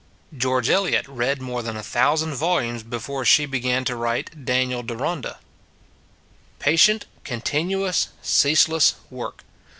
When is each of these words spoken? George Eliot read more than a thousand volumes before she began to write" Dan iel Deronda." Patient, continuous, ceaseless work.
George 0.35 0.67
Eliot 0.67 1.07
read 1.07 1.43
more 1.43 1.61
than 1.61 1.77
a 1.77 1.83
thousand 1.83 2.33
volumes 2.33 2.81
before 2.81 3.23
she 3.23 3.45
began 3.45 3.85
to 3.85 3.95
write" 3.95 4.31
Dan 4.45 4.71
iel 4.71 4.81
Deronda." 4.83 5.37
Patient, 6.57 7.05
continuous, 7.23 8.09
ceaseless 8.23 8.95
work. 9.11 9.43